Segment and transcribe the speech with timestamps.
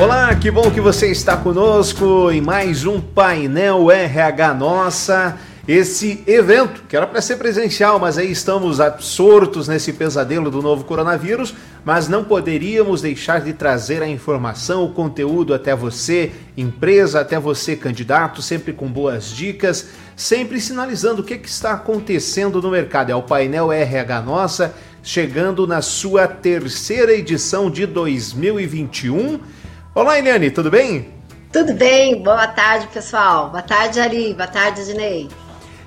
[0.00, 5.38] Olá, que bom que você está conosco em mais um painel RH Nossa.
[5.68, 10.84] Esse evento, que era para ser presencial, mas aí estamos absortos nesse pesadelo do novo
[10.84, 11.54] coronavírus,
[11.84, 17.76] mas não poderíamos deixar de trazer a informação, o conteúdo até você, empresa, até você,
[17.76, 23.12] candidato, sempre com boas dicas, sempre sinalizando o que, que está acontecendo no mercado.
[23.12, 29.59] É o painel RH Nossa, chegando na sua terceira edição de 2021
[29.94, 31.08] Olá, Eliane, tudo bem?
[31.52, 33.50] Tudo bem, boa tarde, pessoal.
[33.50, 34.32] Boa tarde, Ari.
[34.34, 35.28] Boa tarde, Dinei.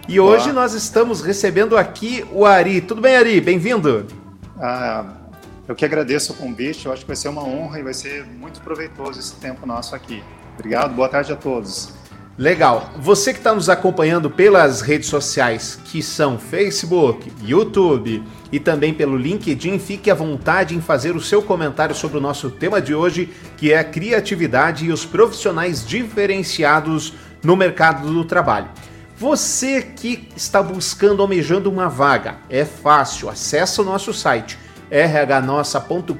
[0.07, 0.31] E boa.
[0.31, 2.81] hoje nós estamos recebendo aqui o Ari.
[2.81, 3.39] Tudo bem, Ari?
[3.39, 4.05] Bem-vindo.
[4.59, 5.05] Ah,
[5.67, 6.85] eu que agradeço o convite.
[6.85, 9.95] Eu acho que vai ser uma honra e vai ser muito proveitoso esse tempo nosso
[9.95, 10.22] aqui.
[10.55, 11.94] Obrigado, boa tarde a todos.
[12.35, 12.91] Legal.
[12.97, 19.15] Você que está nos acompanhando pelas redes sociais, que são Facebook, YouTube e também pelo
[19.15, 23.31] LinkedIn, fique à vontade em fazer o seu comentário sobre o nosso tema de hoje,
[23.55, 28.69] que é a criatividade e os profissionais diferenciados no mercado do trabalho.
[29.15, 34.58] Você que está buscando, almejando uma vaga, é fácil, acesse o nosso site
[35.02, 36.13] rhnossa.com.br,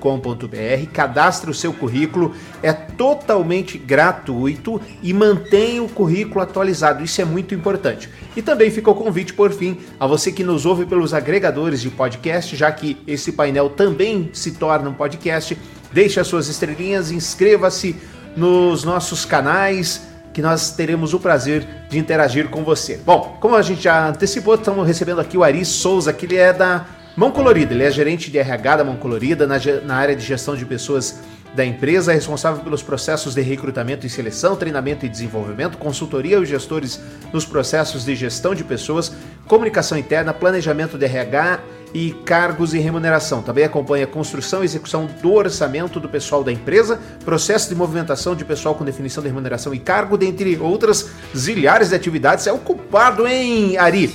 [0.91, 7.53] cadastre o seu currículo, é totalmente gratuito e mantenha o currículo atualizado, isso é muito
[7.53, 8.09] importante.
[8.35, 11.91] E também fica o convite, por fim, a você que nos ouve pelos agregadores de
[11.91, 15.55] podcast, já que esse painel também se torna um podcast,
[15.91, 17.95] deixe as suas estrelinhas, inscreva-se
[18.35, 20.01] nos nossos canais,
[20.33, 22.99] que nós teremos o prazer de interagir com você.
[23.05, 26.51] Bom, como a gente já antecipou, estamos recebendo aqui o Ari Souza, que ele é
[26.51, 30.23] da Mão Colorida, ele é gerente de RH da Mão Colorida na, na área de
[30.23, 31.19] gestão de pessoas
[31.53, 36.50] da empresa, é responsável pelos processos de recrutamento e seleção, treinamento e desenvolvimento, consultoria aos
[36.50, 37.00] gestores
[37.31, 39.14] nos processos de gestão de pessoas,
[39.47, 41.59] comunicação interna, planejamento de RH
[41.94, 43.44] e cargos e remuneração.
[43.44, 48.36] Também acompanha a construção e execução do orçamento do pessoal da empresa, processo de movimentação
[48.36, 52.47] de pessoal com definição de remuneração e cargo, dentre outras zilhares de atividades.
[52.47, 54.12] É ocupado, hein, Ari?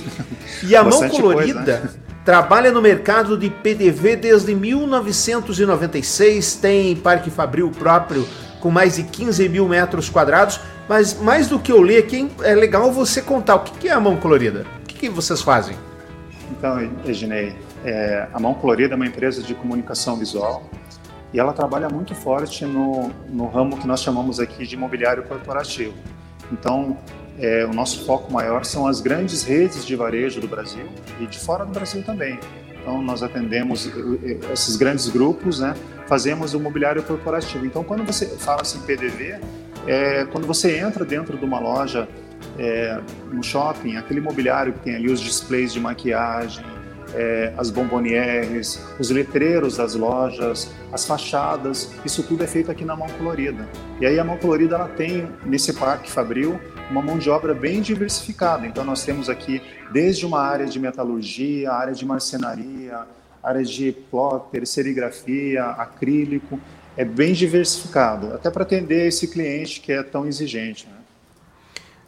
[0.61, 1.63] E a Bastante Mão Colorida.
[1.63, 1.89] Coisa, né?
[2.25, 8.27] Trabalha no mercado de PDV desde 1996, tem Parque Fabril próprio
[8.59, 10.59] com mais de 15 mil metros quadrados.
[10.87, 13.99] Mas mais do que eu ler aqui, é legal você contar o que é a
[13.99, 14.65] Mão Colorida.
[14.83, 15.75] O que vocês fazem?
[16.51, 20.63] Então, Eginei, é, a Mão Colorida é uma empresa de comunicação visual
[21.31, 25.93] e ela trabalha muito forte no, no ramo que nós chamamos aqui de imobiliário corporativo.
[26.51, 26.97] Então,
[27.39, 30.85] é, o nosso foco maior são as grandes redes de varejo do Brasil
[31.19, 32.39] e de fora do Brasil também.
[32.81, 33.91] Então, nós atendemos eh,
[34.23, 35.73] eh, esses grandes grupos, né?
[36.07, 37.65] fazemos o mobiliário corporativo.
[37.65, 39.39] Então, quando você fala assim PDV,
[39.85, 42.07] é, quando você entra dentro de uma loja,
[42.57, 42.99] é,
[43.31, 46.65] no shopping, aquele mobiliário que tem ali os displays de maquiagem,
[47.13, 52.95] é, as bombonieres, os letreiros das lojas, as fachadas, isso tudo é feito aqui na
[52.95, 53.67] Mão Colorida.
[53.99, 57.81] E aí a Mão Colorida ela tem nesse parque Fabril uma mão de obra bem
[57.81, 58.65] diversificada.
[58.65, 59.61] Então nós temos aqui
[59.91, 63.05] desde uma área de metalurgia, área de marcenaria,
[63.43, 66.59] área de plotter, serigrafia, acrílico,
[66.97, 70.87] é bem diversificado, até para atender esse cliente que é tão exigente.
[70.87, 70.98] Né?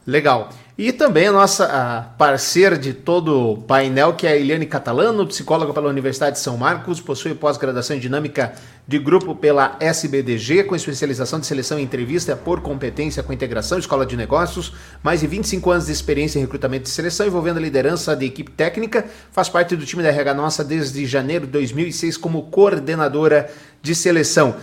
[0.05, 0.49] Legal.
[0.77, 5.71] E também a nossa parceira de todo o painel, que é a Eliane Catalano, psicóloga
[5.73, 8.53] pela Universidade de São Marcos, possui pós-graduação em dinâmica
[8.87, 14.07] de grupo pela SBDG, com especialização de seleção e entrevista por competência com integração, escola
[14.07, 14.73] de negócios,
[15.03, 18.49] mais de 25 anos de experiência em recrutamento e seleção, envolvendo a liderança de equipe
[18.49, 23.51] técnica, faz parte do time da RH Nossa desde janeiro de 2006 como coordenadora
[23.83, 24.55] de seleção.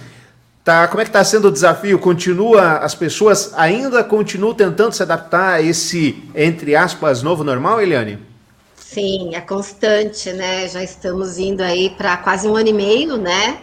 [0.64, 1.98] Tá, como é que está sendo o desafio?
[1.98, 8.19] Continua, as pessoas ainda continuam tentando se adaptar a esse, entre aspas, novo normal, Eliane?
[8.76, 10.69] Sim, é constante, né?
[10.69, 13.58] Já estamos indo aí para quase um ano e meio, né?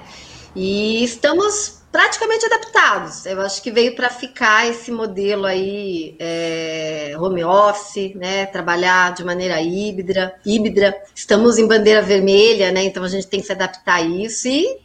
[0.55, 3.25] E estamos praticamente adaptados.
[3.25, 8.45] Eu acho que veio para ficar esse modelo aí é, home office, né?
[8.45, 10.95] Trabalhar de maneira híbrida, híbrida.
[11.15, 12.83] Estamos em bandeira vermelha, né?
[12.83, 14.84] Então a gente tem que se adaptar a isso e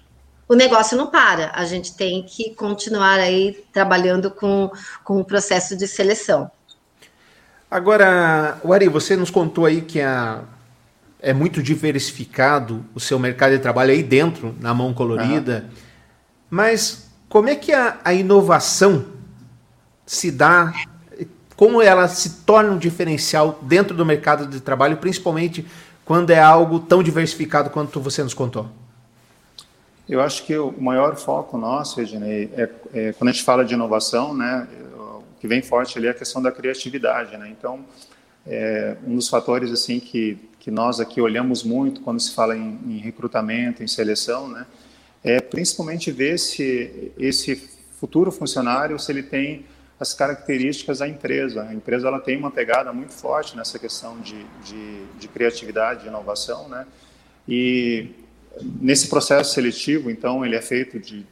[0.50, 1.52] o negócio não para.
[1.54, 4.68] A gente tem que continuar aí trabalhando com,
[5.04, 6.50] com o processo de seleção.
[7.70, 10.42] Agora, Wari, você nos contou aí que a,
[11.20, 15.66] é muito diversificado o seu mercado de trabalho aí dentro, na mão colorida.
[15.68, 15.76] Uhum.
[16.50, 19.06] Mas como é que a, a inovação
[20.04, 20.72] se dá
[21.54, 25.64] como ela se torna um diferencial dentro do mercado de trabalho, principalmente
[26.04, 28.79] quando é algo tão diversificado quanto você nos contou?
[30.10, 33.74] Eu acho que o maior foco nosso, Reginei, é, é, quando a gente fala de
[33.74, 34.66] inovação, né,
[34.96, 37.48] o que vem forte ali é a questão da criatividade, né?
[37.48, 37.84] Então,
[38.44, 42.78] é, um dos fatores assim que que nós aqui olhamos muito quando se fala em,
[42.86, 44.66] em recrutamento, em seleção, né,
[45.22, 47.56] é principalmente ver se esse
[47.98, 49.64] futuro funcionário se ele tem
[49.98, 51.62] as características da empresa.
[51.62, 56.08] A empresa ela tem uma pegada muito forte nessa questão de, de, de criatividade, de
[56.08, 56.84] inovação, né?
[57.48, 58.10] E
[58.80, 61.26] nesse processo seletivo, então, ele é feito de,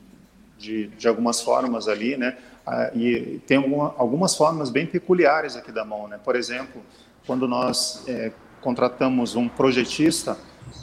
[0.56, 2.36] de, de algumas formas ali, né?
[2.66, 6.18] Ah, e tem alguma, algumas formas bem peculiares aqui da mão, né?
[6.22, 6.82] Por exemplo,
[7.26, 10.36] quando nós é, contratamos um projetista,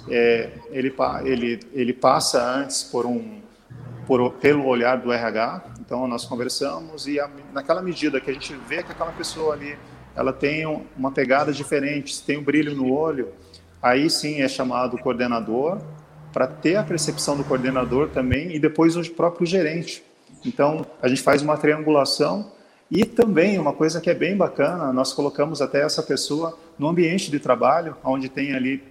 [0.10, 0.94] é, ele,
[1.24, 3.40] ele, ele passa antes por um,
[4.06, 8.56] por, pelo olhar do RH, então nós conversamos e a, naquela medida que a gente
[8.68, 9.78] vê que aquela pessoa ali,
[10.16, 10.66] ela tem
[10.98, 13.30] uma pegada diferente, tem um brilho no olho,
[13.82, 15.80] aí sim é chamado coordenador
[16.36, 20.04] para ter a percepção do coordenador também e depois o próprio gerente.
[20.46, 22.52] Então a gente faz uma triangulação
[22.92, 27.32] e também uma coisa que é bem bacana, nós colocamos até essa pessoa no ambiente
[27.32, 28.84] de trabalho, onde tem ali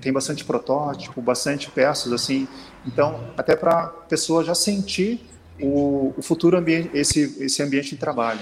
[0.00, 2.48] tem bastante protótipo, bastante peças assim.
[2.86, 5.20] Então, até para a pessoa já sentir
[5.60, 8.40] o, o futuro ambiente, esse, esse ambiente de trabalho.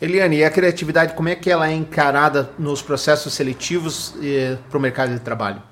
[0.00, 4.78] Eliane, e a criatividade, como é que ela é encarada nos processos seletivos eh, para
[4.78, 5.67] o mercado de trabalho?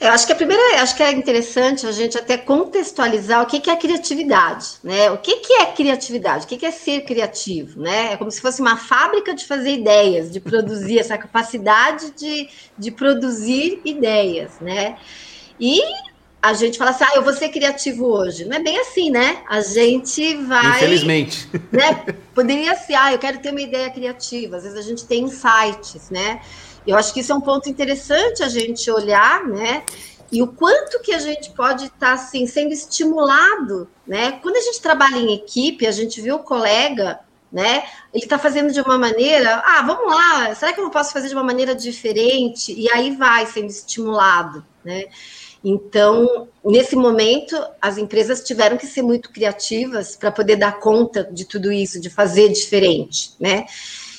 [0.00, 3.58] Eu acho que a primeira, acho que é interessante a gente até contextualizar o que,
[3.58, 5.10] que é criatividade, né?
[5.10, 6.44] O que, que é criatividade?
[6.44, 8.12] O que, que é ser criativo, né?
[8.12, 12.48] É como se fosse uma fábrica de fazer ideias, de produzir essa capacidade de,
[12.78, 14.96] de produzir ideias, né?
[15.58, 15.80] E
[16.40, 18.44] a gente fala assim, ah, eu vou ser criativo hoje.
[18.44, 19.42] Não é bem assim, né?
[19.48, 20.76] A gente vai.
[20.76, 21.48] Infelizmente.
[21.72, 22.14] Né?
[22.32, 24.56] Poderia ser, ah, eu quero ter uma ideia criativa.
[24.56, 26.40] Às vezes a gente tem insights, né?
[26.86, 29.84] Eu acho que isso é um ponto interessante a gente olhar, né?
[30.30, 34.32] E o quanto que a gente pode estar tá, assim sendo estimulado, né?
[34.42, 37.20] Quando a gente trabalha em equipe, a gente vê o colega,
[37.50, 37.84] né?
[38.12, 41.28] Ele está fazendo de uma maneira, ah, vamos lá, será que eu não posso fazer
[41.28, 42.74] de uma maneira diferente?
[42.78, 45.04] E aí vai sendo estimulado, né?
[45.64, 51.44] Então, nesse momento, as empresas tiveram que ser muito criativas para poder dar conta de
[51.44, 53.66] tudo isso, de fazer diferente, né?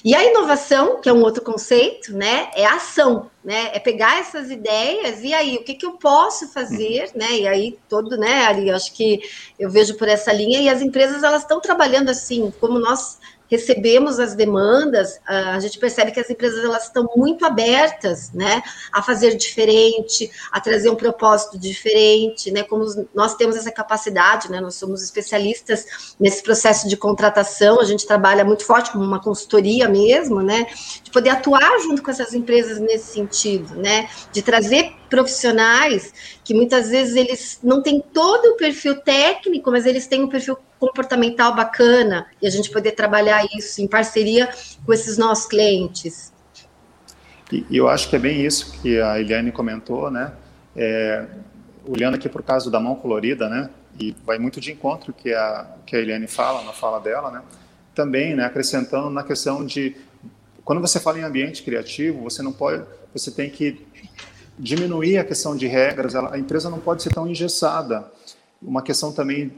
[0.04, 4.50] E a inovação, que é um outro conceito, né, é ação, né, é pegar essas
[4.50, 7.20] ideias e aí o que, que eu posso fazer, uhum.
[7.20, 9.20] né, e aí todo, né, ali acho que
[9.60, 13.20] eu vejo por essa linha e as empresas elas estão trabalhando assim, como nós
[13.50, 18.62] recebemos as demandas, a gente percebe que as empresas elas estão muito abertas, né,
[18.92, 24.62] a fazer diferente, a trazer um propósito diferente, né, como nós temos essa capacidade, né,
[24.62, 29.90] nós somos especialistas nesse processo de contratação, a gente trabalha muito forte como uma consultoria
[29.90, 30.68] mesmo, né,
[31.04, 36.14] de poder atuar junto com essas empresas nesse sentido, né, de trazer profissionais
[36.44, 40.56] que muitas vezes eles não têm todo o perfil técnico, mas eles têm um perfil
[40.80, 44.50] comportamental bacana e a gente poder trabalhar isso em parceria
[44.86, 46.32] com esses nossos clientes.
[47.52, 50.34] E, eu acho que é bem isso que a Eliane comentou, né?
[50.76, 51.26] É,
[51.86, 53.70] olhando aqui para o caso da mão colorida, né?
[54.00, 57.42] E vai muito de encontro que a que a Eliane fala na fala dela, né?
[57.96, 58.46] Também, né?
[58.46, 59.96] Acrescentando na questão de
[60.64, 63.86] quando você fala em ambiente criativo, você não pode, você tem que
[64.58, 66.14] diminuir a questão de regras.
[66.14, 68.06] Ela, a empresa não pode ser tão engessada.
[68.62, 69.52] Uma questão também,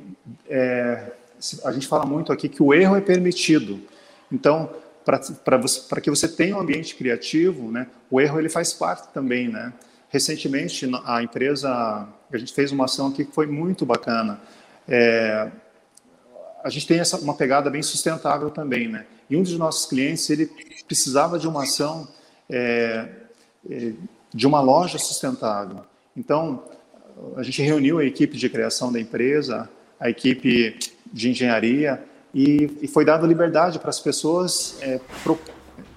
[0.47, 1.11] é,
[1.63, 3.81] a gente fala muito aqui que o erro é permitido.
[4.31, 4.69] Então,
[5.03, 9.73] para que você tenha um ambiente criativo, né, o erro ele faz parte também, né?
[10.09, 14.41] Recentemente, a empresa, a gente fez uma ação aqui que foi muito bacana.
[14.87, 15.49] É,
[16.63, 19.05] a gente tem essa, uma pegada bem sustentável também, né?
[19.29, 20.47] E um dos nossos clientes, ele
[20.85, 22.07] precisava de uma ação
[22.49, 23.09] é,
[23.69, 23.93] é
[24.33, 25.85] de uma loja sustentável.
[26.15, 26.63] Então,
[27.35, 30.77] a gente reuniu a equipe de criação da empresa, a equipe
[31.11, 32.03] de engenharia,
[32.33, 34.99] e, e foi dada liberdade para as pessoas, é,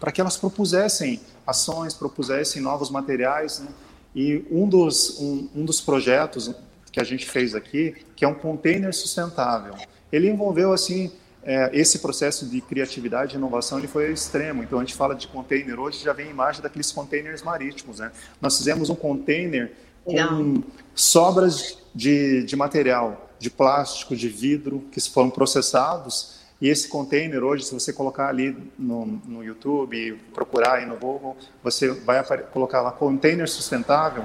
[0.01, 3.61] para que elas propusessem ações, propusessem novos materiais.
[3.61, 3.69] Né?
[4.15, 6.55] E um dos, um, um dos projetos
[6.91, 9.75] que a gente fez aqui, que é um container sustentável,
[10.13, 11.11] ele envolveu assim
[11.43, 14.63] é, esse processo de criatividade e inovação ele foi extremo.
[14.63, 17.99] Então, a gente fala de container hoje, já vem a imagem daqueles containers marítimos.
[17.99, 18.11] Né?
[18.41, 19.73] Nós fizemos um container
[20.05, 20.63] com
[20.95, 26.41] sobras de, de material, de plástico, de vidro, que foram processados.
[26.61, 31.37] E esse container hoje, se você colocar ali no, no YouTube, procurar aí no Google,
[31.63, 34.25] você vai colocar lá container sustentável,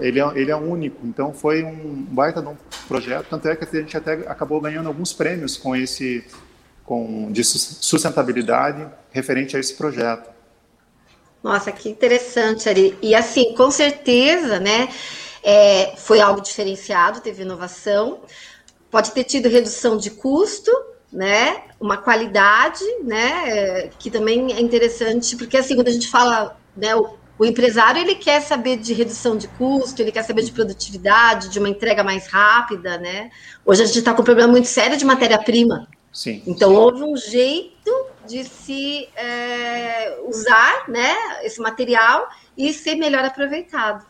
[0.00, 1.06] ele é, ele é único.
[1.06, 2.56] Então foi um baita de um
[2.86, 6.24] projeto, tanto é que a gente até acabou ganhando alguns prêmios com esse
[6.84, 10.37] com, de sustentabilidade referente a esse projeto.
[11.42, 12.96] Nossa, que interessante, Ari.
[13.00, 14.88] E assim, com certeza, né,
[15.42, 18.20] é, foi algo diferenciado, teve inovação,
[18.90, 20.70] pode ter tido redução de custo,
[21.12, 26.94] né, uma qualidade, né, que também é interessante, porque assim, quando a gente fala, né,
[26.96, 31.48] o, O empresário ele quer saber de redução de custo, ele quer saber de produtividade,
[31.50, 33.30] de uma entrega mais rápida, né?
[33.64, 35.86] Hoje a gente está com um problema muito sério de matéria-prima.
[36.12, 36.42] Sim.
[36.44, 37.92] Então houve um jeito
[38.28, 44.04] de se é, usar, né, esse material e ser melhor aproveitado.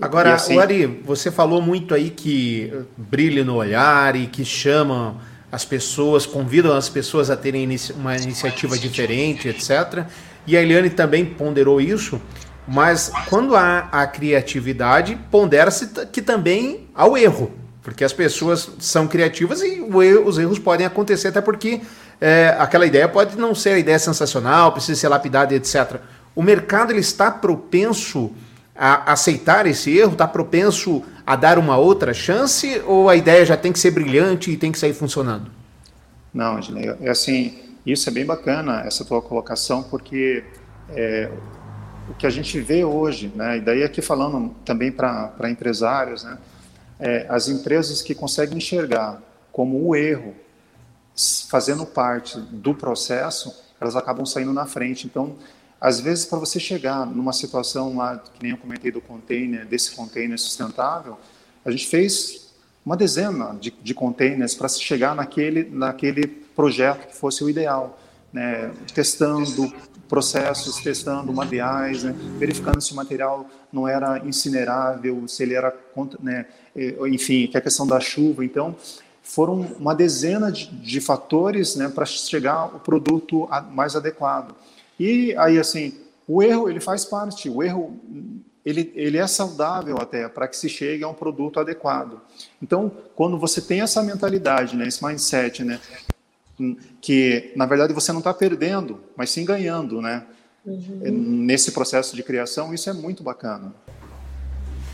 [0.00, 0.58] Agora, assim...
[0.58, 6.74] Ari, você falou muito aí que brilha no olhar e que chama as pessoas, convidam
[6.74, 10.06] as pessoas a terem uma iniciativa diferente, etc.
[10.46, 12.18] E a Eliane também ponderou isso,
[12.66, 17.52] mas quando há a criatividade, pondera-se que também há o erro,
[17.82, 21.82] porque as pessoas são criativas e os erros podem acontecer, até porque
[22.22, 25.96] é, aquela ideia pode não ser a ideia sensacional, precisa ser lapidada, etc.
[26.36, 28.30] O mercado ele está propenso
[28.76, 30.12] a aceitar esse erro?
[30.12, 32.80] Está propenso a dar uma outra chance?
[32.86, 35.50] Ou a ideia já tem que ser brilhante e tem que sair funcionando?
[36.32, 40.44] Não, Ednei, é assim, isso é bem bacana, essa tua colocação, porque
[40.90, 41.28] é,
[42.08, 46.38] o que a gente vê hoje, né, e daí aqui falando também para empresários, né,
[47.00, 50.34] é, as empresas que conseguem enxergar como o erro
[51.48, 55.06] fazendo parte do processo, elas acabam saindo na frente.
[55.06, 55.36] Então,
[55.80, 59.90] às vezes, para você chegar numa situação lá, que nem eu comentei do container, desse
[59.90, 61.18] container sustentável,
[61.64, 62.52] a gente fez
[62.84, 67.98] uma dezena de, de containers para chegar naquele, naquele projeto que fosse o ideal,
[68.32, 68.72] né?
[68.94, 69.72] testando
[70.08, 72.14] processos, testando materiais, né?
[72.38, 75.74] verificando se o material não era incinerável, se ele era,
[76.20, 76.46] né?
[77.08, 78.44] enfim, que a questão da chuva.
[78.44, 78.76] Então,
[79.22, 84.54] foram uma dezena de, de fatores né, para chegar ao produto mais adequado.
[84.98, 85.94] E aí, assim,
[86.26, 87.98] o erro, ele faz parte, o erro,
[88.64, 92.20] ele, ele é saudável até para que se chegue a um produto adequado.
[92.60, 95.80] Então, quando você tem essa mentalidade, né, esse mindset, né,
[97.00, 100.24] que na verdade você não está perdendo, mas sim ganhando, né,
[100.64, 101.10] uhum.
[101.10, 103.74] nesse processo de criação, isso é muito bacana.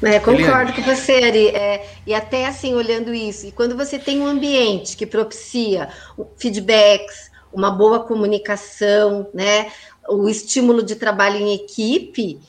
[0.02, 1.48] É, concordo com você, Ari.
[1.48, 5.88] É, e até assim, olhando isso, e quando você tem um ambiente que propicia
[6.36, 9.70] feedbacks, uma boa comunicação, né?
[10.08, 12.40] O estímulo de trabalho em equipe,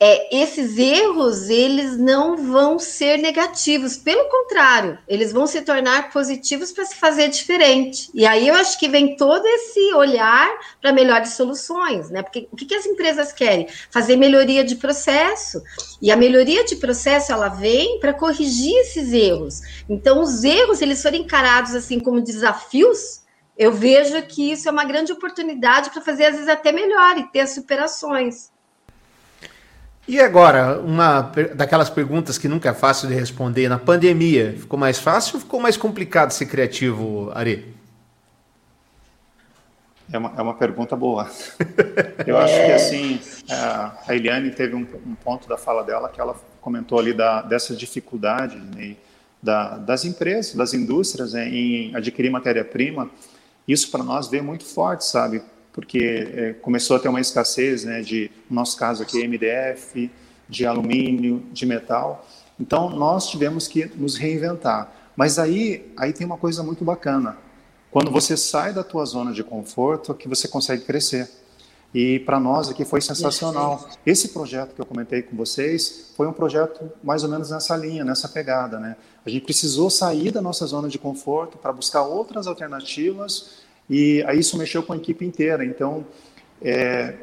[0.00, 6.70] é, esses erros eles não vão ser negativos, pelo contrário, eles vão se tornar positivos
[6.70, 8.08] para se fazer diferente.
[8.14, 10.48] E aí eu acho que vem todo esse olhar
[10.80, 12.22] para melhores soluções, né?
[12.22, 13.66] Porque o que, que as empresas querem?
[13.90, 15.60] Fazer melhoria de processo.
[16.00, 19.60] E a melhoria de processo ela vem para corrigir esses erros.
[19.88, 23.26] Então, os erros eles foram encarados assim como desafios
[23.58, 27.24] eu vejo que isso é uma grande oportunidade para fazer, às vezes, até melhor e
[27.24, 28.52] ter superações.
[30.08, 31.20] E agora, uma
[31.54, 33.68] daquelas perguntas que nunca é fácil de responder.
[33.68, 37.74] Na pandemia, ficou mais fácil ou ficou mais complicado ser criativo, Ari?
[40.10, 41.30] É uma, é uma pergunta boa.
[42.26, 46.34] Eu acho que, assim, a Eliane teve um, um, ponto da fala dela que ela
[46.58, 48.96] comentou ali da, dessa dificuldade né,
[49.42, 53.10] da, das empresas, das indústrias né, em adquirir matéria-prima
[53.68, 55.42] isso para nós veio muito forte, sabe?
[55.72, 55.98] Porque
[56.34, 60.10] é, começou a ter uma escassez, né, de, no nosso caso aqui, MDF,
[60.48, 62.26] de alumínio, de metal.
[62.58, 64.92] Então, nós tivemos que nos reinventar.
[65.14, 67.36] Mas aí, aí tem uma coisa muito bacana.
[67.90, 71.28] Quando você sai da tua zona de conforto, é que você consegue crescer.
[71.94, 73.88] E para nós aqui foi sensacional.
[74.04, 78.04] Esse projeto que eu comentei com vocês foi um projeto mais ou menos nessa linha,
[78.04, 78.96] nessa pegada, né?
[79.24, 83.57] A gente precisou sair da nossa zona de conforto para buscar outras alternativas
[83.88, 85.64] e aí isso mexeu com a equipe inteira.
[85.64, 86.06] Então,
[86.62, 87.14] é,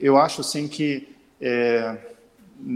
[0.00, 1.08] eu acho assim que
[1.40, 1.96] é,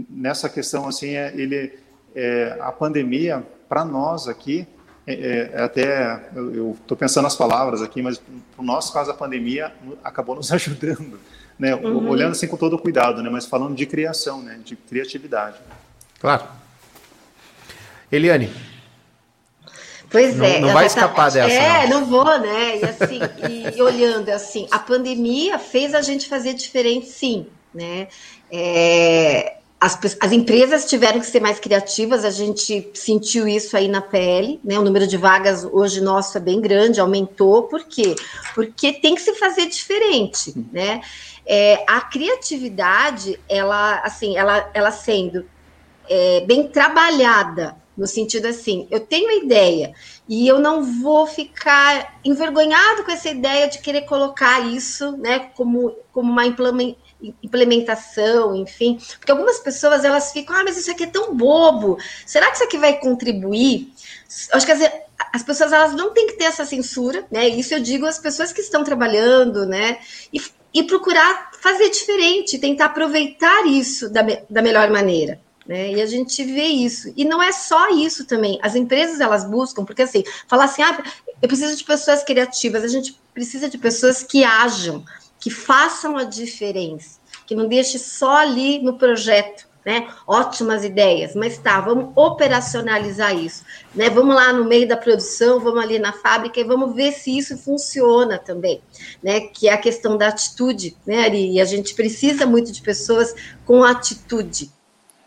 [0.09, 1.73] nessa questão assim, é, ele,
[2.15, 4.67] é, a pandemia para nós aqui
[5.05, 8.21] é, é, até eu estou pensando as palavras aqui, mas
[8.57, 11.19] no nosso caso a pandemia acabou nos ajudando,
[11.59, 11.75] né?
[11.75, 12.07] Uhum.
[12.07, 13.29] Olhando assim com todo cuidado, né?
[13.29, 14.59] Mas falando de criação, né?
[14.63, 15.57] De criatividade.
[16.19, 16.45] Claro.
[18.09, 18.49] Eliane.
[20.13, 20.59] Pois não, é.
[20.59, 21.51] Não vai escapar dessa.
[21.51, 22.01] É, não.
[22.01, 22.77] não vou, né?
[22.77, 23.19] E assim,
[23.75, 28.07] e olhando assim, a pandemia fez a gente fazer diferente, sim, né?
[28.51, 34.01] É, as, as, empresas tiveram que ser mais criativas, a gente sentiu isso aí na
[34.01, 34.77] pele, né?
[34.77, 38.15] O número de vagas hoje nosso é bem grande, aumentou, por quê?
[38.53, 41.01] Porque tem que se fazer diferente, né?
[41.43, 45.43] É, a criatividade, ela, assim, ela, ela sendo
[46.07, 49.93] é, bem trabalhada, no sentido assim, eu tenho uma ideia
[50.27, 55.95] e eu não vou ficar envergonhado com essa ideia de querer colocar isso, né, como,
[56.11, 56.45] como uma
[57.41, 62.47] implementação enfim, porque algumas pessoas elas ficam, ah, mas isso aqui é tão bobo, será
[62.49, 63.93] que isso aqui vai contribuir?
[64.51, 64.91] Acho que as,
[65.31, 67.47] as pessoas elas não têm que ter essa censura, né?
[67.47, 69.99] Isso eu digo às pessoas que estão trabalhando, né?
[70.33, 70.39] E
[70.73, 75.39] e procurar fazer diferente, tentar aproveitar isso da, da melhor maneira.
[75.65, 75.93] Né?
[75.93, 77.13] E a gente vê isso.
[77.15, 78.59] E não é só isso também.
[78.61, 81.01] As empresas elas buscam, porque assim, falar assim, ah,
[81.41, 85.03] eu preciso de pessoas criativas, a gente precisa de pessoas que ajam,
[85.39, 90.07] que façam a diferença, que não deixe só ali no projeto, né?
[90.25, 94.09] Ótimas ideias, mas tá, vamos operacionalizar isso, né?
[94.09, 97.57] Vamos lá no meio da produção, vamos ali na fábrica e vamos ver se isso
[97.57, 98.81] funciona também,
[99.21, 99.41] né?
[99.41, 101.53] Que é a questão da atitude, né, Ari?
[101.53, 104.71] E a gente precisa muito de pessoas com atitude.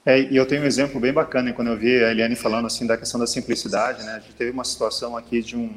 [0.06, 2.86] É, e eu tenho um exemplo bem bacana, quando eu vi a Eliane falando assim
[2.86, 4.12] da questão da simplicidade, né?
[4.12, 5.74] A gente teve uma situação aqui de um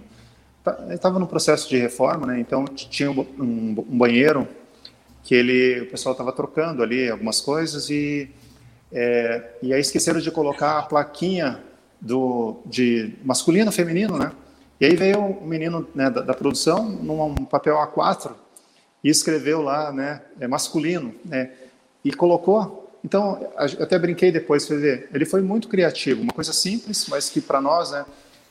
[0.92, 2.40] estava no processo de reforma, né?
[2.40, 4.48] Então tinha um, um, um banheiro
[5.24, 8.30] que ele, o pessoal estava trocando ali algumas coisas e
[8.92, 11.60] é, e aí esqueceram de colocar a plaquinha
[12.00, 14.32] do, de masculino, feminino, né?
[14.80, 18.32] E aí veio um menino né, da, da, produção num papel A4
[19.04, 21.52] e escreveu lá, né, é masculino, né?
[22.04, 22.89] E colocou.
[23.04, 25.10] Então, até brinquei depois, ver.
[25.14, 28.06] Ele foi muito criativo, uma coisa simples, mas que para nós, né,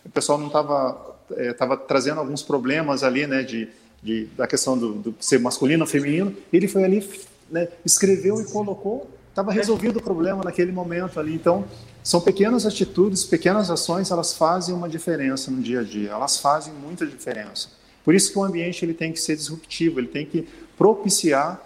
[0.05, 1.53] o pessoal não estava é,
[1.87, 3.69] trazendo alguns problemas ali, né, de,
[4.03, 6.35] de da questão do, do ser masculino ou feminino.
[6.53, 7.09] Ele foi ali,
[7.51, 11.33] né, escreveu e colocou estava resolvido o problema naquele momento ali.
[11.33, 11.65] Então,
[12.03, 16.11] são pequenas atitudes, pequenas ações, elas fazem uma diferença no dia a dia.
[16.11, 17.69] Elas fazem muita diferença.
[18.05, 21.63] Por isso que o ambiente ele tem que ser disruptivo, ele tem que propiciar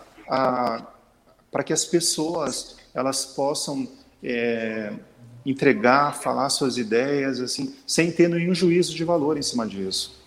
[1.53, 3.87] para que as pessoas elas possam
[4.25, 4.93] é,
[5.45, 10.21] entregar, falar suas ideias, assim, sem ter nenhum juízo de valor em cima disso.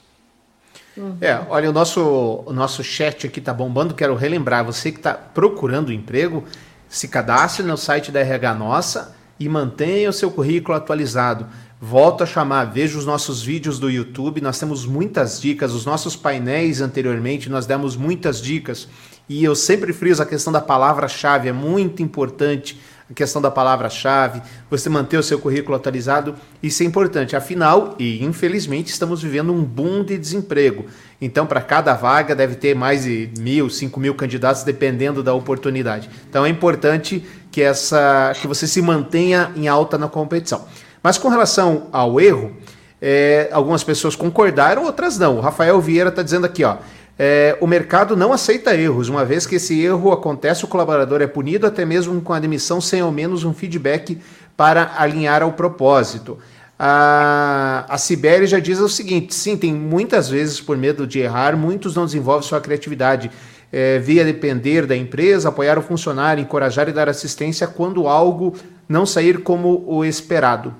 [1.19, 3.93] É, olha, o nosso, o nosso chat aqui tá bombando.
[3.93, 6.43] Quero relembrar, você que está procurando emprego,
[6.87, 11.47] se cadastre no site da RH Nossa e mantenha o seu currículo atualizado.
[11.81, 16.15] Volto a chamar, veja os nossos vídeos do YouTube, nós temos muitas dicas, os nossos
[16.15, 18.87] painéis anteriormente, nós demos muitas dicas.
[19.27, 22.79] E eu sempre friso a questão da palavra-chave, é muito importante
[23.09, 27.35] a questão da palavra-chave, você manter o seu currículo atualizado, isso é importante.
[27.35, 30.85] Afinal, e infelizmente, estamos vivendo um boom de desemprego.
[31.21, 36.09] Então, para cada vaga, deve ter mais de mil, cinco mil candidatos, dependendo da oportunidade.
[36.27, 40.65] Então, é importante que, essa, que você se mantenha em alta na competição.
[41.01, 42.55] Mas com relação ao erro,
[42.99, 45.37] é, algumas pessoas concordaram, outras não.
[45.37, 46.77] O Rafael Vieira está dizendo aqui, ó.
[47.17, 51.27] É, o mercado não aceita erros, uma vez que esse erro acontece, o colaborador é
[51.27, 54.19] punido até mesmo com a demissão sem ao menos um feedback
[54.57, 56.37] para alinhar ao propósito.
[56.77, 61.55] A, a Sibeli já diz o seguinte: sim, tem muitas vezes, por medo de errar,
[61.55, 63.31] muitos não desenvolvem sua criatividade.
[63.71, 68.55] É, via depender da empresa, apoiar o funcionário, encorajar e dar assistência quando algo
[68.87, 70.73] não sair como o esperado.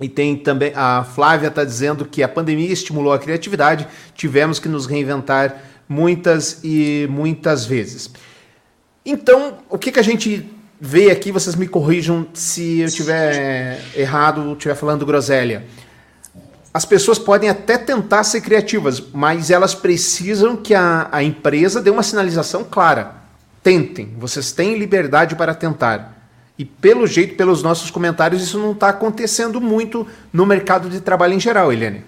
[0.00, 4.68] E tem também a Flávia está dizendo que a pandemia estimulou a criatividade, tivemos que
[4.68, 8.10] nos reinventar muitas e muitas vezes.
[9.04, 10.48] Então, o que, que a gente
[10.80, 15.64] vê aqui, vocês me corrijam se eu estiver errado, estiver falando groselha.
[16.72, 21.90] As pessoas podem até tentar ser criativas, mas elas precisam que a, a empresa dê
[21.90, 23.16] uma sinalização clara.
[23.62, 26.17] Tentem, vocês têm liberdade para tentar.
[26.58, 31.34] E pelo jeito, pelos nossos comentários, isso não está acontecendo muito no mercado de trabalho
[31.34, 32.04] em geral, Eliane.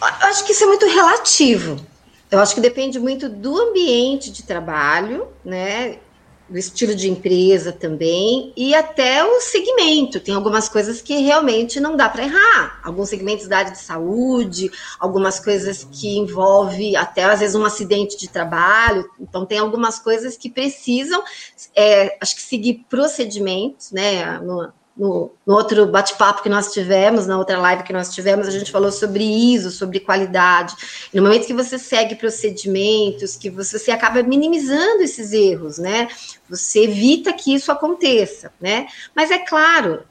[0.00, 1.76] Eu acho que isso é muito relativo.
[2.30, 5.96] Eu acho que depende muito do ambiente de trabalho, né?
[6.48, 10.20] Do estilo de empresa também e até o segmento.
[10.20, 12.80] Tem algumas coisas que realmente não dá para errar.
[12.84, 18.16] Alguns segmentos da área de saúde, algumas coisas que envolve até às vezes um acidente
[18.16, 19.08] de trabalho.
[19.18, 21.22] Então tem algumas coisas que precisam,
[21.74, 24.38] é, acho que seguir procedimentos, né?
[24.38, 28.50] No, no, no outro bate-papo que nós tivemos, na outra live que nós tivemos, a
[28.50, 30.74] gente falou sobre ISO, sobre qualidade.
[31.12, 36.08] no momento que você segue procedimentos, que você, você acaba minimizando esses erros, né?
[36.48, 38.86] Você evita que isso aconteça, né?
[39.14, 40.02] Mas é claro,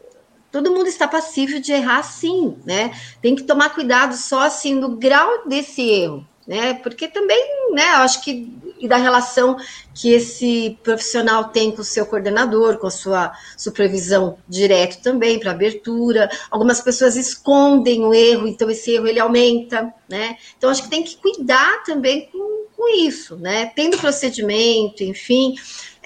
[0.51, 2.91] todo mundo está passível de errar sim, né?
[3.21, 6.73] Tem que tomar cuidado só assim no grau desse erro né?
[6.75, 9.57] Porque também, né, acho que e da relação
[9.93, 15.51] que esse profissional tem com o seu coordenador, com a sua supervisão direto também para
[15.51, 16.29] abertura.
[16.51, 20.37] Algumas pessoas escondem o erro, então esse erro ele aumenta, né?
[20.57, 23.71] Então acho que tem que cuidar também com, com isso, né?
[23.75, 25.55] Tendo procedimento, enfim,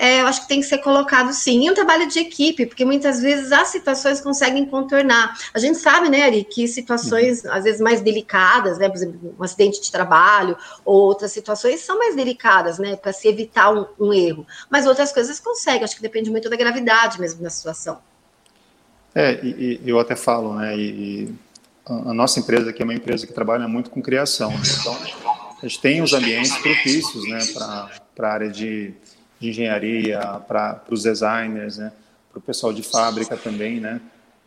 [0.01, 1.65] é, eu acho que tem que ser colocado sim.
[1.65, 5.37] E um trabalho de equipe, porque muitas vezes as situações conseguem contornar.
[5.53, 7.51] A gente sabe, né, Ari, que situações, uhum.
[7.51, 11.97] às vezes, mais delicadas, né, por exemplo, um acidente de trabalho ou outras situações são
[11.97, 14.47] mais delicadas, né, para se evitar um, um, erro.
[14.69, 17.99] Mas outras coisas conseguem, acho que depende muito da gravidade mesmo da situação.
[19.13, 21.35] É, e, e eu até falo, né, e, e
[21.85, 24.61] a nossa empresa aqui é uma empresa que trabalha muito com criação, né?
[24.79, 24.97] então
[25.61, 27.39] a gente tem os ambientes propícios né,
[28.15, 28.93] para a área de,
[29.39, 31.91] de engenharia, para os designers, né,
[32.29, 34.01] para o pessoal de fábrica também, né?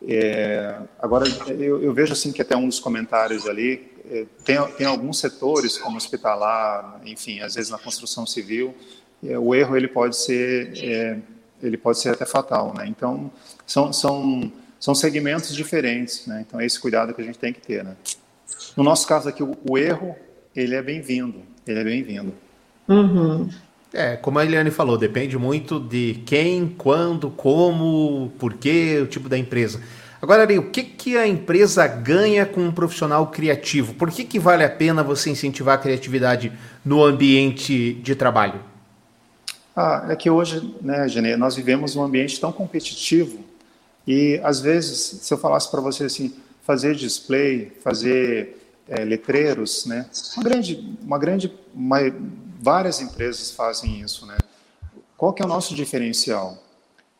[0.07, 4.87] É, agora, eu, eu, vejo assim que até um dos comentários ali, é, tem, tem
[4.87, 8.75] alguns setores, como hospitalar, enfim, às vezes na construção civil,
[9.25, 11.19] é, o erro ele pode ser, é,
[11.63, 12.87] ele pode ser até fatal, né?
[12.89, 13.31] Então,
[13.65, 16.45] são, são, são segmentos diferentes, né?
[16.47, 17.97] Então, é esse cuidado que a gente tem que ter, né?
[18.77, 20.17] No nosso caso aqui, o, o erro,
[20.55, 22.35] ele é bem-vindo, ele é bem-vindo.
[22.89, 23.49] Uhum.
[23.93, 29.37] É, como a Eliane falou, depende muito de quem, quando, como, porquê, o tipo da
[29.37, 29.83] empresa.
[30.21, 33.93] Agora, Ari, o que, que a empresa ganha com um profissional criativo?
[33.95, 36.53] Por que, que vale a pena você incentivar a criatividade
[36.85, 38.61] no ambiente de trabalho?
[39.77, 43.41] Ah, é que hoje, né, Genê, nós vivemos um ambiente tão competitivo
[44.07, 48.57] e, às vezes, se eu falasse para você assim, fazer display, fazer
[48.89, 51.53] é, letreiros, né, uma grande, uma grande
[52.63, 54.39] várias empresas fazem isso, né?
[55.17, 56.57] Qual que é o nosso diferencial?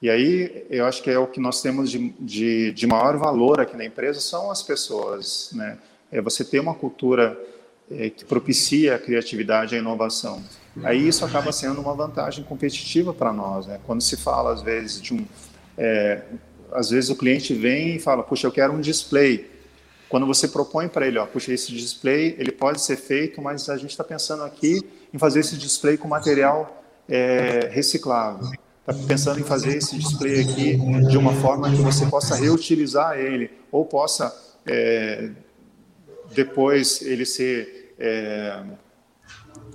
[0.01, 3.61] E aí, eu acho que é o que nós temos de, de, de maior valor
[3.61, 5.79] aqui na empresa são as pessoas, né?
[6.13, 7.39] É você ter uma cultura
[7.91, 10.43] é, que propicia a criatividade e a inovação.
[10.85, 13.81] Aí isso acaba sendo uma vantagem competitiva para nós, né?
[13.85, 15.27] Quando se fala, às vezes, de um...
[15.77, 16.23] É,
[16.73, 19.51] às vezes o cliente vem e fala, puxa, eu quero um display.
[20.09, 23.77] Quando você propõe para ele, ó, puxa, esse display, ele pode ser feito, mas a
[23.77, 24.81] gente está pensando aqui
[25.13, 28.51] em fazer esse display com material é, reciclável.
[28.81, 30.77] Está pensando em fazer esse display aqui
[31.09, 34.35] de uma forma que você possa reutilizar ele ou possa
[34.67, 35.31] é,
[36.35, 38.63] depois ele ser é,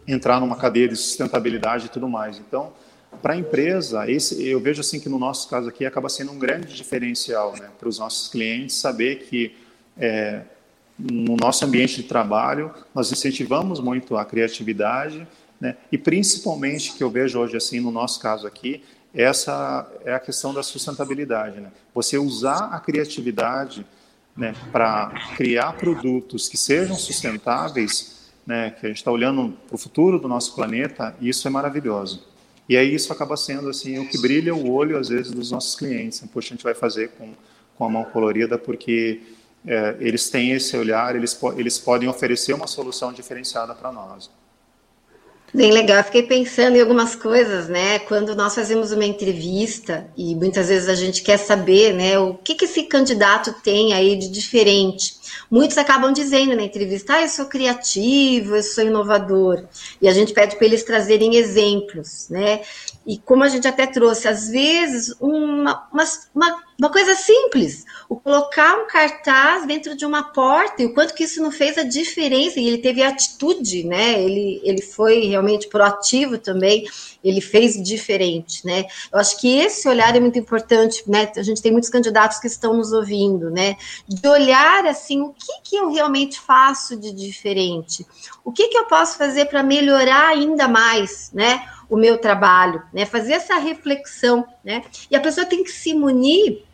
[0.08, 2.38] entrar numa cadeia de sustentabilidade e tudo mais.
[2.38, 2.74] Então,
[3.22, 6.40] para a empresa, esse, eu vejo assim que no nosso caso aqui acaba sendo um
[6.40, 9.56] grande diferencial né, para os nossos clientes saber que
[9.98, 10.42] é,
[10.98, 15.28] no nosso ambiente de trabalho, nós incentivamos muito a criatividade,
[15.60, 15.78] né?
[15.92, 18.84] e principalmente, que eu vejo hoje, assim, no nosso caso aqui,
[19.14, 21.60] essa é a questão da sustentabilidade.
[21.60, 21.72] Né?
[21.94, 23.86] Você usar a criatividade
[24.36, 29.78] né, para criar produtos que sejam sustentáveis, né, que a gente está olhando para o
[29.78, 32.24] futuro do nosso planeta, isso é maravilhoso.
[32.70, 35.76] E aí isso acaba sendo assim o que brilha o olho às vezes dos nossos
[35.76, 36.22] clientes.
[36.22, 36.30] Né?
[36.32, 37.34] Poxa, a gente vai fazer com,
[37.76, 39.22] com a mão colorida porque
[39.68, 44.30] é, eles têm esse olhar, eles, eles podem oferecer uma solução diferenciada para nós.
[45.54, 48.00] Bem legal, fiquei pensando em algumas coisas, né?
[48.00, 52.54] Quando nós fazemos uma entrevista e muitas vezes a gente quer saber, né, o que,
[52.54, 55.16] que esse candidato tem aí de diferente.
[55.50, 59.66] Muitos acabam dizendo na entrevista, ah, eu sou criativo, eu sou inovador.
[60.02, 62.62] E a gente pede para eles trazerem exemplos, né?
[63.06, 66.04] E como a gente até trouxe, às vezes, uma, uma,
[66.36, 71.24] uma coisa simples, o colocar um cartaz dentro de uma porta, e o quanto que
[71.24, 74.22] isso não fez a diferença, e ele teve atitude, né?
[74.22, 76.88] Ele, ele foi realmente proativo também,
[77.24, 78.86] ele fez diferente, né?
[79.12, 81.32] Eu acho que esse olhar é muito importante, né?
[81.36, 83.76] A gente tem muitos candidatos que estão nos ouvindo, né?
[84.08, 88.06] De olhar assim, o que, que eu realmente faço de diferente?
[88.46, 91.68] O que, que eu posso fazer para melhorar ainda mais, né?
[91.90, 93.06] o meu trabalho, né?
[93.06, 94.84] Fazer essa reflexão, né?
[95.10, 96.67] E a pessoa tem que se munir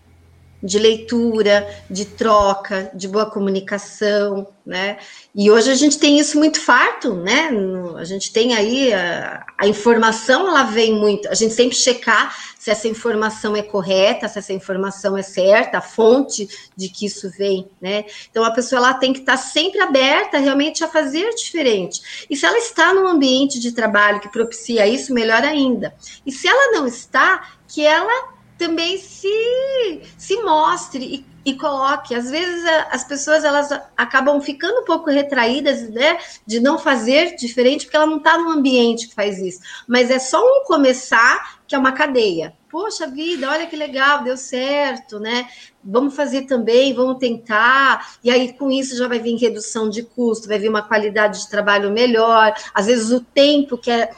[0.64, 4.98] de leitura, de troca, de boa comunicação, né?
[5.36, 7.50] E hoje a gente tem isso muito farto, né?
[7.98, 11.28] A gente tem aí a, a, informação, ela vem muito.
[11.28, 15.82] A gente sempre checar se essa informação é correta, se essa informação é certa, a
[15.82, 16.48] fonte
[16.78, 18.06] de que isso vem, né?
[18.32, 22.26] Então a pessoa ela tem que estar sempre aberta realmente a fazer diferente.
[22.30, 25.94] E se ela está num ambiente de trabalho que propicia isso, melhor ainda.
[26.26, 28.33] E se ela não está, que ela
[28.64, 32.16] também se, se mostre e, e coloque.
[32.16, 37.86] Às vezes as pessoas elas acabam ficando um pouco retraídas, né, de não fazer diferente,
[37.86, 39.60] porque ela não está num ambiente que faz isso.
[39.86, 42.54] Mas é só um começar que é uma cadeia.
[42.70, 45.48] Poxa vida, olha que legal, deu certo, né?
[45.84, 48.16] Vamos fazer também, vamos tentar.
[48.24, 51.50] E aí, com isso, já vai vir redução de custo, vai vir uma qualidade de
[51.50, 52.52] trabalho melhor.
[52.74, 54.10] Às vezes, o tempo que é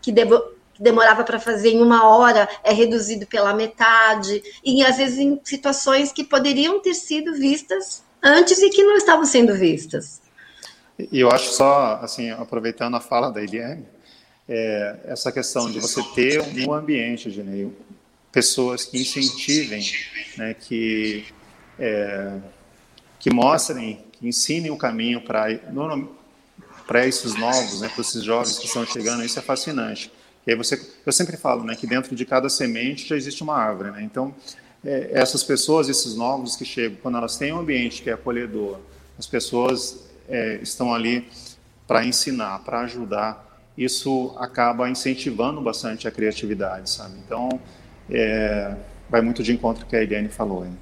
[0.00, 4.96] que devo, que demorava para fazer em uma hora é reduzido pela metade, e às
[4.96, 10.20] vezes em situações que poderiam ter sido vistas antes e que não estavam sendo vistas.
[10.98, 13.84] E eu acho só, assim, aproveitando a fala da Eliane,
[14.48, 17.70] é, essa questão de você ter um ambiente, Genei,
[18.30, 19.84] pessoas que incentivem,
[20.36, 21.24] né, que,
[21.78, 22.38] é,
[23.18, 25.48] que mostrem, que ensinem o caminho para
[27.06, 30.10] esses novos, né, para esses jovens que estão chegando, isso é fascinante.
[30.46, 33.56] E aí você, eu sempre falo, né, que dentro de cada semente já existe uma
[33.56, 34.02] árvore, né?
[34.02, 34.34] Então,
[34.84, 38.78] é, essas pessoas, esses novos que chegam, quando elas têm um ambiente que é acolhedor,
[39.18, 41.26] as pessoas é, estão ali
[41.86, 43.44] para ensinar, para ajudar,
[43.76, 47.14] isso acaba incentivando bastante a criatividade, sabe?
[47.24, 47.48] Então,
[48.10, 48.76] é,
[49.08, 50.64] vai muito de encontro com o que a Eliane falou.
[50.64, 50.76] Hein?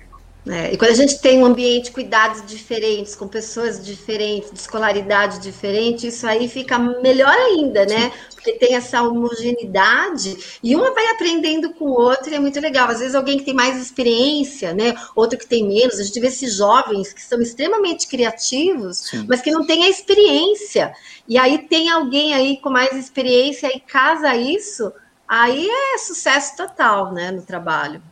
[0.44, 5.38] É, e quando a gente tem um ambiente, cuidados diferentes, com pessoas diferentes, de escolaridade
[5.38, 8.10] diferente, isso aí fica melhor ainda, né?
[8.34, 12.88] Porque tem essa homogeneidade e uma vai aprendendo com o outro e é muito legal.
[12.88, 14.96] Às vezes alguém que tem mais experiência, né?
[15.14, 16.00] Outro que tem menos.
[16.00, 19.26] A gente vê esses jovens que são extremamente criativos, Sim.
[19.28, 20.92] mas que não têm a experiência.
[21.28, 24.92] E aí tem alguém aí com mais experiência e casa isso,
[25.28, 27.30] aí é sucesso total, né?
[27.30, 28.02] No trabalho.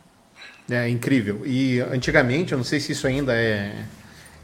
[0.69, 1.41] É incrível.
[1.45, 3.73] E antigamente, eu não sei se isso ainda é,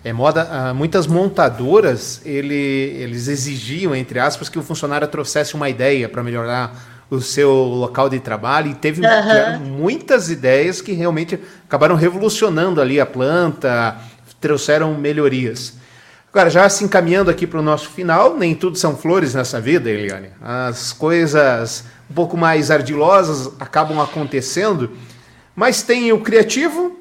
[0.03, 5.69] é moda, ah, muitas montadoras ele, eles exigiam, entre aspas, que o funcionário trouxesse uma
[5.69, 9.59] ideia para melhorar o seu local de trabalho e teve uhum.
[9.59, 13.95] muitas ideias que realmente acabaram revolucionando ali a planta,
[14.41, 15.73] trouxeram melhorias.
[16.31, 19.89] Agora, já se encaminhando aqui para o nosso final, nem tudo são flores nessa vida,
[19.89, 20.29] Eliane.
[20.41, 24.91] As coisas um pouco mais ardilosas acabam acontecendo.
[25.57, 26.95] Mas tem o criativo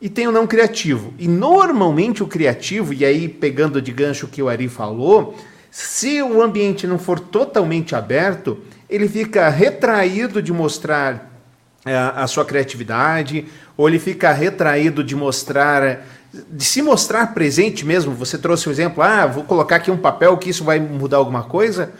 [0.00, 1.12] e tem o não criativo.
[1.18, 5.36] E normalmente o criativo, e aí pegando de gancho o que o Ari falou,
[5.68, 8.56] se o ambiente não for totalmente aberto,
[8.88, 11.42] ele fica retraído de mostrar
[11.84, 18.14] é, a sua criatividade, ou ele fica retraído de mostrar, de se mostrar presente mesmo.
[18.14, 21.42] Você trouxe um exemplo, ah, vou colocar aqui um papel que isso vai mudar alguma
[21.42, 21.92] coisa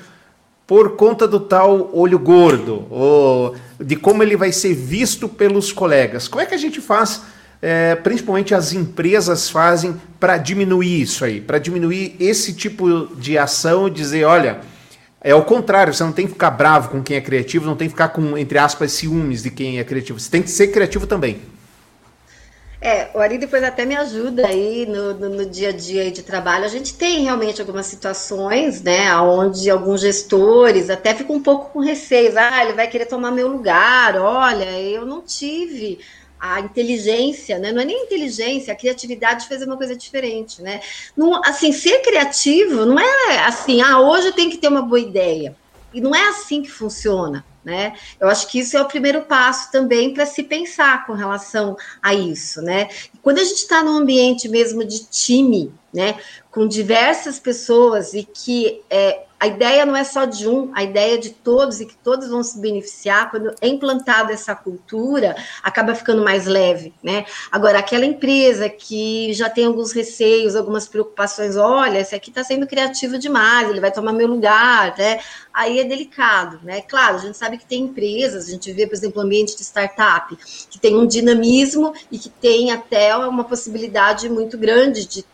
[0.69, 6.29] por conta do tal olho gordo, ou de como ele vai ser visto pelos colegas.
[6.29, 7.23] Como é que a gente faz,
[7.63, 13.89] é, principalmente as empresas fazem, para diminuir isso aí, para diminuir esse tipo de ação
[13.89, 14.61] e dizer, olha,
[15.23, 17.89] é o contrário, você não tem que ficar bravo com quem é criativo, não tem
[17.89, 20.21] que ficar com, entre aspas, ciúmes de quem é criativo.
[20.21, 21.39] Você tem que ser criativo também.
[22.81, 26.23] É, o Ari depois até me ajuda aí no, no, no, dia a dia de
[26.23, 26.65] trabalho.
[26.65, 31.81] A gente tem realmente algumas situações, né, onde alguns gestores até ficam um pouco com
[31.81, 32.33] receio.
[32.39, 34.17] Ah, ele vai querer tomar meu lugar.
[34.17, 35.99] Olha, eu não tive
[36.39, 37.73] a inteligência, né?
[37.73, 40.81] Não é nem inteligência, a criatividade de fazer uma coisa diferente, né?
[41.17, 45.57] Não, assim, ser criativo não é assim, ah, hoje tenho que ter uma boa ideia.
[45.93, 47.45] E não é assim que funciona.
[47.65, 47.95] Né?
[48.19, 52.15] Eu acho que isso é o primeiro passo também para se pensar com relação a
[52.15, 52.89] isso, né?
[53.21, 56.19] Quando a gente está num ambiente mesmo de time, né,
[56.51, 61.15] com diversas pessoas e que é, a ideia não é só de um, a ideia
[61.15, 63.31] é de todos e que todos vão se beneficiar.
[63.31, 67.25] Quando é implantada essa cultura, acaba ficando mais leve, né?
[67.51, 72.67] Agora, aquela empresa que já tem alguns receios, algumas preocupações, olha, esse aqui está sendo
[72.67, 75.21] criativo demais, ele vai tomar meu lugar, né?
[75.55, 76.81] Aí é delicado, né?
[76.83, 79.63] Claro, a gente sabe que tem empresas, a gente vê, por exemplo, o ambiente de
[79.63, 80.37] startup,
[80.69, 85.25] que tem um dinamismo e que tem até uma possibilidade muito grande de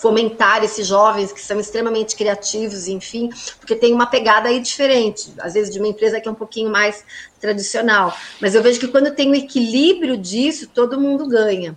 [0.00, 5.54] fomentar esses jovens que são extremamente criativos, enfim, porque tem uma pegada aí diferente, às
[5.54, 7.04] vezes de uma empresa que é um pouquinho mais
[7.40, 8.16] tradicional.
[8.40, 11.76] Mas eu vejo que quando tem o equilíbrio disso, todo mundo ganha.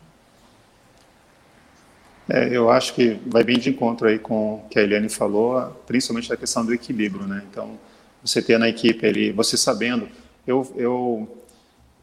[2.29, 5.59] É, eu acho que vai bem de encontro aí com o que a Eliane falou,
[5.87, 7.43] principalmente da questão do equilíbrio, né?
[7.49, 7.77] Então,
[8.23, 10.07] você ter na equipe ali, você sabendo,
[10.45, 11.43] eu, eu,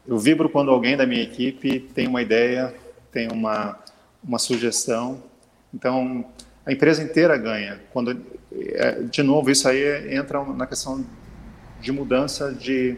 [0.05, 2.75] eu vibro quando alguém da minha equipe tem uma ideia,
[3.09, 3.79] tem uma,
[4.21, 5.28] uma sugestão
[5.73, 6.25] então,
[6.65, 7.79] a empresa inteira ganha.
[7.91, 11.05] Quando, é, de novo, isso aí entra na questão
[11.79, 12.97] de mudança de,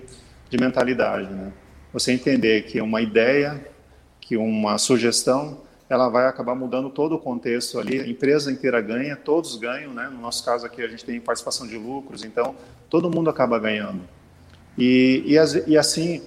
[0.50, 1.32] de mentalidade.
[1.32, 1.52] Né?
[1.94, 3.66] Você entender que uma ideia,
[4.20, 8.00] que uma sugestão, ela vai acabar mudando todo o contexto ali.
[8.00, 9.94] A empresa inteira ganha, todos ganham.
[9.94, 10.10] Né?
[10.12, 12.56] No nosso caso aqui, a gente tem participação de lucros, então
[12.90, 14.02] todo mundo acaba ganhando.
[14.78, 16.24] E, e, e assim,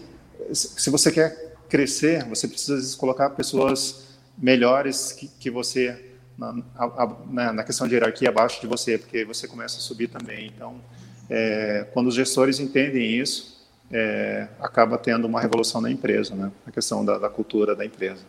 [0.53, 4.05] se você quer crescer, você precisa colocar pessoas
[4.37, 9.47] melhores que, que você na, a, na, questão de hierarquia abaixo de você, porque você
[9.47, 10.53] começa a subir também.
[10.55, 10.77] Então,
[11.31, 13.55] é, quando os gestores entendem isso,
[13.91, 16.51] é, acaba tendo uma revolução na empresa, né?
[16.67, 18.23] A questão da, da cultura da empresa.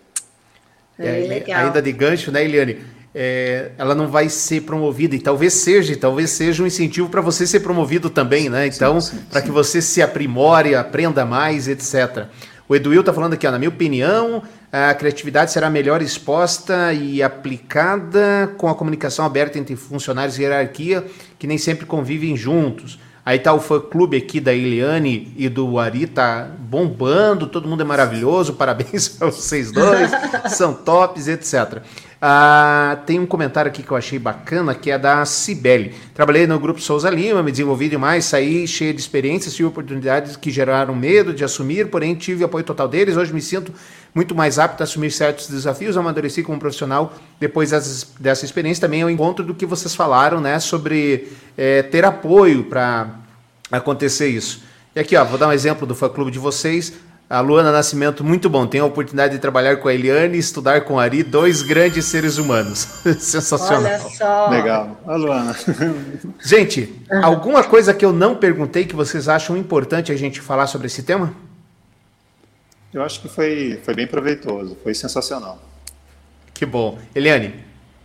[0.98, 2.78] É, é ainda de gancho, né, Eliane?
[3.14, 7.48] É, ela não vai ser promovida e talvez seja, talvez seja um incentivo para você
[7.48, 8.68] ser promovido também, né?
[8.68, 9.00] Então,
[9.32, 12.28] para que você se aprimore, aprenda mais, etc.
[12.68, 14.44] O Eduil está falando aqui, ó, na minha opinião,
[14.78, 21.06] a criatividade será melhor exposta e aplicada com a comunicação aberta entre funcionários e hierarquia,
[21.40, 23.00] que nem sempre convivem juntos.
[23.26, 27.86] Aí tá o fã-clube aqui da Eliane e do Ari, tá bombando, todo mundo é
[27.86, 30.12] maravilhoso, parabéns para vocês dois,
[30.50, 31.82] são tops, etc.
[32.22, 35.94] Ah, tem um comentário aqui que eu achei bacana, que é da Cibele.
[36.14, 40.50] Trabalhei no grupo Souza Lima, me desenvolvi demais, saí cheio de experiências, tive oportunidades que
[40.50, 43.18] geraram medo de assumir, porém tive apoio total deles.
[43.18, 43.74] Hoje me sinto
[44.14, 47.72] muito mais apto a assumir certos desafios, amadureci como profissional depois
[48.18, 48.82] dessa experiência.
[48.82, 53.08] Também é o encontro do que vocês falaram, né, sobre é, ter apoio para
[53.70, 54.64] acontecer isso.
[54.96, 56.94] E aqui, ó, vou dar um exemplo do fã-clube de vocês.
[57.28, 58.68] A Luana Nascimento, muito bom.
[58.68, 62.06] Tenho a oportunidade de trabalhar com a Eliane e estudar com a Ari, dois grandes
[62.06, 62.88] seres humanos.
[63.18, 63.84] Sensacional.
[63.84, 64.50] Olha só.
[64.50, 65.02] Legal.
[65.08, 65.56] A Luana.
[66.46, 70.86] Gente, alguma coisa que eu não perguntei que vocês acham importante a gente falar sobre
[70.86, 71.34] esse tema?
[72.94, 75.60] Eu acho que foi, foi bem proveitoso, foi sensacional.
[76.54, 77.00] Que bom.
[77.14, 77.56] Eliane?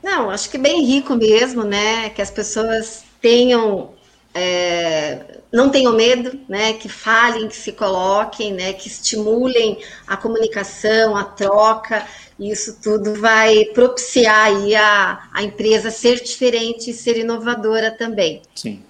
[0.02, 2.08] Não, acho que bem rico mesmo, né?
[2.08, 3.90] Que as pessoas tenham
[4.34, 11.16] é, não tenham medo, né, que falem, que se coloquem, né, que estimulem a comunicação,
[11.16, 12.06] a troca,
[12.38, 18.40] isso tudo vai propiciar aí a, a empresa ser diferente e ser inovadora também.
[18.54, 18.82] Sim.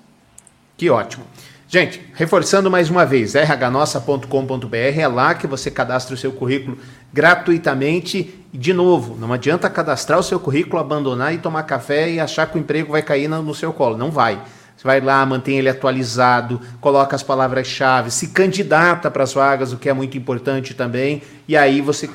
[0.76, 1.24] Que ótimo.
[1.68, 6.78] Gente, reforçando mais uma vez, rhnossa.com.br é lá que você cadastra o seu currículo
[7.12, 8.34] gratuitamente.
[8.52, 12.58] De novo, não adianta cadastrar o seu currículo, abandonar e tomar café e achar que
[12.58, 13.96] o emprego vai cair no seu colo.
[13.96, 14.42] Não vai.
[14.80, 19.76] Você vai lá, mantém ele atualizado, coloca as palavras-chave, se candidata para as vagas, o
[19.76, 22.08] que é muito importante também, e aí você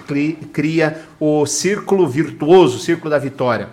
[0.51, 3.69] cria o círculo virtuoso, o círculo da vitória.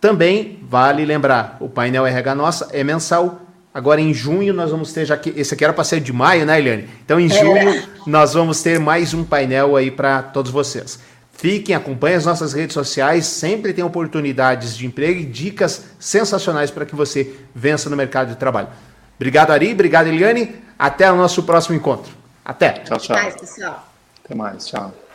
[0.00, 3.40] Também vale lembrar, o painel RH Nossa é mensal.
[3.74, 6.46] Agora em junho nós vamos ter, já que esse aqui era para ser de maio,
[6.46, 6.88] né, Eliane?
[7.04, 7.28] Então em é.
[7.30, 11.00] junho nós vamos ter mais um painel aí para todos vocês.
[11.38, 16.84] Fiquem, acompanhem as nossas redes sociais, sempre tem oportunidades de emprego e dicas sensacionais para
[16.84, 18.66] que você vença no mercado de trabalho.
[19.14, 20.56] Obrigado, Ari, obrigado, Eliane.
[20.76, 22.12] Até o nosso próximo encontro.
[22.44, 22.72] Até.
[22.80, 23.16] Tchau, tchau.
[23.16, 23.88] Até mais, pessoal.
[24.24, 25.07] Até mais, tchau.